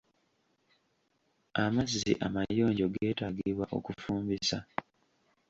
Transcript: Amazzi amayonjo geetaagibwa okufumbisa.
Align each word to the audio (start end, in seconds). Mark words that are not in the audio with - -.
Amazzi 1.63 2.11
amayonjo 2.27 2.85
geetaagibwa 2.93 3.65
okufumbisa. 3.77 4.59